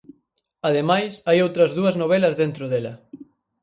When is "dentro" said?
2.41-2.65